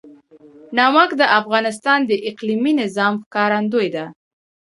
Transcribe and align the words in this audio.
نمک 0.77 1.09
د 1.19 1.23
افغانستان 1.39 1.99
د 2.09 2.11
اقلیمي 2.29 2.73
نظام 2.81 3.13
ښکارندوی 3.23 3.87
ده. 3.95 4.05